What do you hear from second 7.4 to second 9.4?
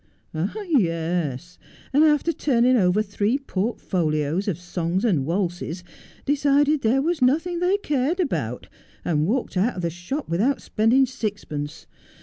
they cared about, and